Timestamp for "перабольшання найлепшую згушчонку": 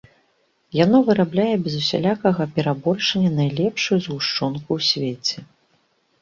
2.55-4.69